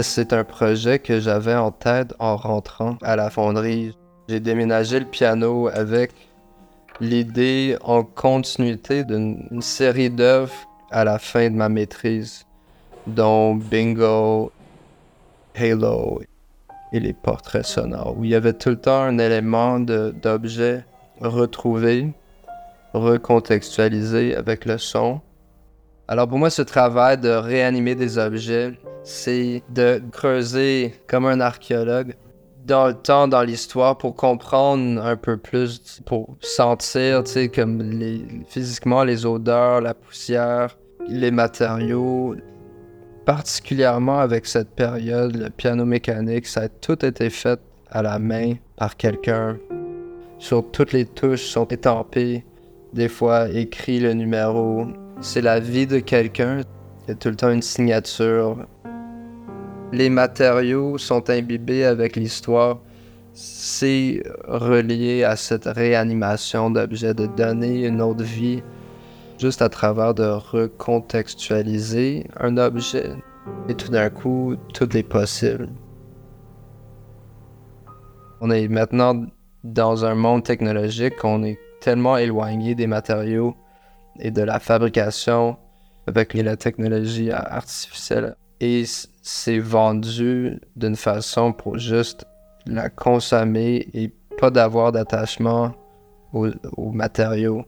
C'est 0.00 0.32
un 0.32 0.44
projet 0.44 1.00
que 1.00 1.18
j'avais 1.18 1.56
en 1.56 1.72
tête 1.72 2.14
en 2.20 2.36
rentrant 2.36 2.98
à 3.02 3.16
la 3.16 3.30
fonderie. 3.30 3.96
J'ai 4.28 4.38
déménagé 4.38 5.00
le 5.00 5.06
piano 5.06 5.66
avec 5.66 6.12
l'idée 7.00 7.76
en 7.82 8.04
continuité 8.04 9.02
d'une 9.02 9.60
série 9.60 10.08
d'œuvres 10.10 10.54
à 10.92 11.02
la 11.02 11.18
fin 11.18 11.50
de 11.50 11.56
ma 11.56 11.68
maîtrise, 11.68 12.44
dont 13.08 13.56
Bingo, 13.56 14.52
Halo 15.56 16.22
et 16.92 17.00
les 17.00 17.12
portraits 17.12 17.66
sonores, 17.66 18.16
où 18.16 18.24
il 18.24 18.30
y 18.30 18.34
avait 18.36 18.52
tout 18.52 18.70
le 18.70 18.80
temps 18.80 19.02
un 19.02 19.18
élément 19.18 19.80
d'objet 19.80 20.84
retrouvé, 21.20 22.12
recontextualisé 22.94 24.36
avec 24.36 24.64
le 24.64 24.78
son. 24.78 25.20
Alors 26.10 26.26
pour 26.26 26.38
moi, 26.38 26.48
ce 26.48 26.62
travail 26.62 27.18
de 27.18 27.28
réanimer 27.28 27.94
des 27.94 28.16
objets, 28.16 28.72
c'est 29.04 29.62
de 29.68 30.00
creuser 30.10 30.94
comme 31.06 31.26
un 31.26 31.38
archéologue 31.38 32.14
dans 32.64 32.86
le 32.86 32.94
temps, 32.94 33.28
dans 33.28 33.42
l'histoire, 33.42 33.98
pour 33.98 34.14
comprendre 34.14 35.04
un 35.04 35.16
peu 35.16 35.36
plus, 35.36 36.00
pour 36.06 36.36
sentir, 36.40 37.24
tu 37.24 37.32
sais, 37.32 37.48
comme 37.48 37.82
physiquement 38.46 39.04
les 39.04 39.26
odeurs, 39.26 39.82
la 39.82 39.92
poussière, 39.92 40.78
les 41.08 41.30
matériaux. 41.30 42.36
Particulièrement 43.26 44.18
avec 44.18 44.46
cette 44.46 44.70
période, 44.70 45.36
le 45.36 45.50
piano 45.50 45.84
mécanique, 45.84 46.46
ça 46.46 46.62
a 46.62 46.68
tout 46.68 47.04
été 47.04 47.28
fait 47.28 47.60
à 47.90 48.02
la 48.02 48.18
main 48.18 48.54
par 48.76 48.96
quelqu'un. 48.96 49.58
Sur 50.38 50.70
toutes 50.70 50.92
les 50.92 51.04
touches 51.04 51.44
sont 51.44 51.66
étampées, 51.68 52.46
des 52.94 53.08
fois 53.08 53.50
écrit 53.50 54.00
le 54.00 54.14
numéro. 54.14 54.86
C'est 55.20 55.40
la 55.40 55.58
vie 55.58 55.86
de 55.86 55.98
quelqu'un. 55.98 56.60
Il 57.06 57.08
y 57.08 57.10
a 57.12 57.14
tout 57.14 57.28
le 57.28 57.36
temps 57.36 57.50
une 57.50 57.62
signature, 57.62 58.66
les 59.92 60.10
matériaux 60.10 60.98
sont 60.98 61.30
imbibés 61.30 61.84
avec 61.84 62.16
l'histoire, 62.16 62.78
c'est 63.32 64.22
relié 64.46 65.24
à 65.24 65.36
cette 65.36 65.64
réanimation 65.64 66.70
d'objets, 66.70 67.14
de 67.14 67.26
donner 67.26 67.86
une 67.86 68.02
autre 68.02 68.22
vie, 68.22 68.62
juste 69.38 69.62
à 69.62 69.68
travers 69.68 70.12
de 70.12 70.24
recontextualiser 70.24 72.26
un 72.38 72.58
objet. 72.58 73.12
Et 73.68 73.74
tout 73.74 73.90
d'un 73.90 74.10
coup, 74.10 74.56
tout 74.74 74.94
est 74.94 75.02
possible. 75.02 75.70
On 78.40 78.50
est 78.50 78.68
maintenant 78.68 79.24
dans 79.64 80.04
un 80.04 80.14
monde 80.14 80.44
technologique, 80.44 81.24
on 81.24 81.42
est 81.44 81.58
tellement 81.80 82.18
éloigné 82.18 82.74
des 82.74 82.86
matériaux 82.86 83.56
et 84.18 84.30
de 84.30 84.42
la 84.42 84.58
fabrication 84.58 85.56
avec 86.06 86.34
la 86.34 86.56
technologie 86.56 87.30
artificielle. 87.30 88.34
Et 88.60 88.84
c'est 89.22 89.58
vendu 89.58 90.60
d'une 90.74 90.96
façon 90.96 91.52
pour 91.52 91.78
juste 91.78 92.24
la 92.66 92.88
consommer 92.88 93.88
et 93.94 94.12
pas 94.38 94.50
d'avoir 94.50 94.92
d'attachement 94.92 95.74
aux, 96.32 96.92
matériaux. 96.92 97.64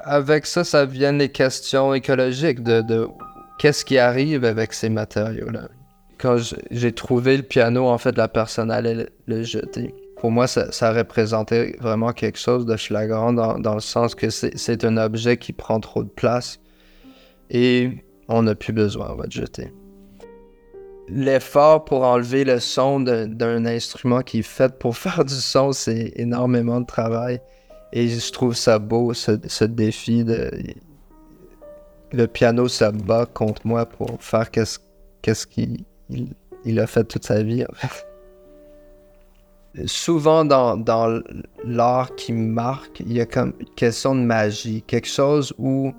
Avec 0.00 0.46
ça, 0.46 0.64
ça 0.64 0.84
vient 0.84 1.12
les 1.12 1.30
questions 1.30 1.94
écologiques 1.94 2.62
de, 2.62 3.08
qu'est-ce 3.58 3.84
qui 3.84 3.98
arrive 3.98 4.44
avec 4.44 4.72
ces 4.72 4.88
matériaux-là. 4.88 5.68
Quand 6.18 6.36
j'ai 6.70 6.92
trouvé 6.92 7.36
le 7.36 7.42
piano, 7.42 7.88
en 7.88 7.98
fait, 7.98 8.16
la 8.16 8.28
personne 8.28 8.70
allait 8.70 9.08
le 9.26 9.42
jeter. 9.42 9.94
Pour 10.20 10.30
moi, 10.30 10.46
ça, 10.46 10.92
représentait 10.92 11.76
vraiment 11.80 12.12
quelque 12.12 12.38
chose 12.38 12.66
de 12.66 12.76
flagrant 12.76 13.32
dans, 13.32 13.74
le 13.74 13.80
sens 13.80 14.14
que 14.14 14.28
c'est 14.28 14.84
un 14.84 14.98
objet 14.98 15.38
qui 15.38 15.54
prend 15.54 15.80
trop 15.80 16.04
de 16.04 16.10
place. 16.10 16.60
Et 17.48 18.04
on 18.28 18.42
n'a 18.42 18.54
plus 18.54 18.74
besoin, 18.74 19.12
on 19.12 19.14
va 19.14 19.24
te 19.24 19.32
jeter. 19.32 19.72
L'effort 21.08 21.86
pour 21.86 22.02
enlever 22.02 22.44
le 22.44 22.60
son 22.60 23.00
d'un 23.00 23.64
instrument 23.64 24.20
qui 24.20 24.40
est 24.40 24.42
fait 24.42 24.78
pour 24.78 24.94
faire 24.98 25.24
du 25.24 25.32
son, 25.32 25.72
c'est 25.72 26.12
énormément 26.16 26.82
de 26.82 26.86
travail. 26.86 27.40
Et 27.94 28.06
je 28.06 28.30
trouve 28.30 28.54
ça 28.54 28.78
beau, 28.78 29.14
ce, 29.14 29.64
défi. 29.64 30.26
Le 32.12 32.26
piano 32.26 32.68
se 32.68 32.84
bat 32.84 33.24
contre 33.24 33.66
moi 33.66 33.86
pour 33.86 34.22
faire 34.22 34.50
qu'est-ce 34.50 35.46
qu'il 35.46 35.84
il, 36.66 36.78
a 36.78 36.86
fait 36.86 37.04
toute 37.04 37.24
sa 37.24 37.42
vie. 37.42 37.64
Souvent 39.86 40.44
dans, 40.44 41.22
l'art 41.64 42.14
qui 42.16 42.32
me 42.32 42.46
marque, 42.46 43.00
il 43.00 43.12
y 43.12 43.20
a 43.20 43.26
comme 43.26 43.54
une 43.60 43.74
question 43.76 44.14
de 44.14 44.20
magie, 44.20 44.82
quelque 44.82 45.08
chose 45.08 45.54
où 45.58 45.92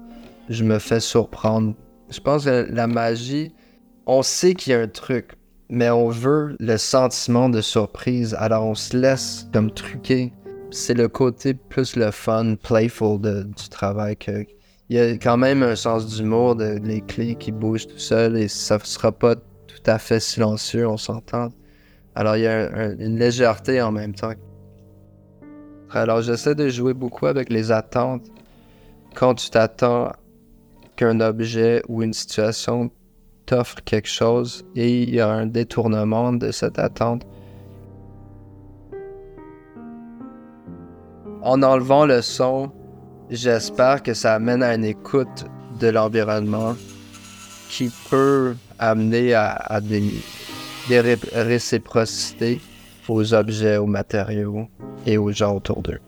je 0.50 0.64
me 0.64 0.78
fais 0.80 1.00
surprendre 1.00 1.74
je 2.12 2.20
pense 2.20 2.46
que 2.46 2.68
la 2.70 2.88
magie, 2.88 3.54
on 4.06 4.22
sait 4.22 4.54
qu'il 4.54 4.74
y 4.74 4.76
a 4.76 4.82
un 4.82 4.88
truc, 4.88 5.32
mais 5.70 5.90
on 5.90 6.10
veut 6.10 6.56
le 6.60 6.78
sentiment 6.78 7.50
de 7.50 7.62
surprise, 7.62 8.36
alors 8.38 8.66
on 8.66 8.76
se 8.76 8.96
laisse 8.96 9.48
comme 9.54 9.72
truquer. 9.72 10.34
C'est 10.72 10.94
le 10.94 11.08
côté 11.08 11.54
plus 11.54 11.96
le 11.96 12.12
fun, 12.12 12.56
playful 12.56 13.20
du 13.20 13.70
travail 13.70 14.18
il 14.90 14.98
y 14.98 15.00
a 15.00 15.14
quand 15.14 15.38
même 15.38 15.64
un 15.64 15.78
sens 15.78 16.06
d'humour, 16.06 16.58
de, 16.58 16.78
les 16.84 17.00
clés 17.00 17.36
qui 17.36 17.54
bougent 17.54 17.88
tout 17.88 17.98
seul 17.98 18.36
et 18.36 18.50
ça 18.50 18.78
sera 18.84 19.14
pas 19.14 19.36
tout 19.36 19.84
à 19.86 19.98
fait 19.98 20.20
silencieux, 20.20 20.86
on 20.86 20.98
s'entend. 20.98 21.48
Alors 22.16 22.36
il 22.36 22.44
y 22.44 22.48
a 22.48 22.92
une 23.00 23.18
légèreté 23.18 23.82
en 23.82 23.92
même 23.92 24.14
temps. 24.14 24.34
Alors 25.92 26.22
j'essaie 26.22 26.56
de 26.56 26.70
jouer 26.70 26.94
beaucoup 26.94 27.28
avec 27.28 27.50
les 27.50 27.72
attentes. 27.72 28.26
Quand 29.14 29.36
tu 29.36 29.50
t'attends 29.50 30.12
qu'un 30.96 31.20
objet 31.20 31.82
ou 31.88 32.04
une 32.04 32.14
situation 32.14 32.92
t'offre 33.46 33.82
quelque 33.84 34.08
chose 34.08 34.66
et 34.76 35.04
il 35.04 35.14
y 35.14 35.20
a 35.20 35.28
un 35.28 35.46
détournement 35.46 36.32
de 36.32 36.52
cette 36.52 36.80
attente. 36.80 37.26
En 41.42 41.64
enlevant 41.64 42.06
le 42.06 42.22
son, 42.22 42.72
j'espère 43.30 44.04
que 44.04 44.14
ça 44.14 44.36
amène 44.36 44.62
à 44.62 44.76
une 44.76 44.86
écoute 44.86 45.46
de 45.80 45.88
l'environnement 45.88 46.76
qui 47.70 47.92
peut 48.10 48.56
amener 48.78 49.34
à, 49.34 49.80
des, 49.82 50.04
des 50.88 51.18
réciprocités 51.34 52.60
aux 53.08 53.34
objets, 53.34 53.78
aux 53.78 53.86
matériaux 53.86 54.68
et 55.06 55.18
aux 55.18 55.32
gens 55.32 55.56
autour 55.56 55.82
d'eux. 55.82 56.00